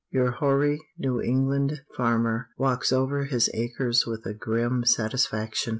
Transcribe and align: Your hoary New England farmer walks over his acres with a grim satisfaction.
Your 0.09 0.31
hoary 0.31 0.81
New 0.97 1.21
England 1.21 1.81
farmer 1.95 2.49
walks 2.57 2.91
over 2.91 3.25
his 3.25 3.51
acres 3.53 4.07
with 4.07 4.25
a 4.25 4.33
grim 4.33 4.83
satisfaction. 4.83 5.69